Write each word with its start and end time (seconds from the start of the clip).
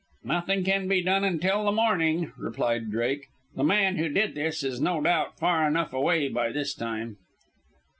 "Nothing 0.23 0.63
can 0.63 0.87
be 0.87 1.03
done 1.03 1.23
until 1.23 1.63
the 1.63 1.71
morning," 1.71 2.31
replied 2.35 2.89
Drake. 2.89 3.27
"The 3.55 3.63
man 3.63 3.97
who 3.97 4.09
did 4.09 4.33
this 4.33 4.63
is 4.63 4.81
no 4.81 4.99
doubt 4.99 5.37
far 5.37 5.67
enough 5.67 5.93
away 5.93 6.27
by 6.27 6.51
this 6.51 6.73
time." 6.73 7.17